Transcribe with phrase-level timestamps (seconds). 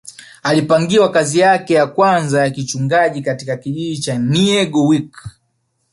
[0.43, 5.17] alipangiwa kazi yake ya kwanza ya kichungaji katika kijiji cha niegowiic